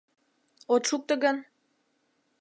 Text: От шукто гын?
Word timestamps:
От 0.73 0.83
шукто 0.89 1.13
гын? 1.23 1.37